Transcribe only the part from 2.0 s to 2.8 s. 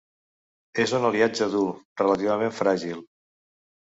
relativament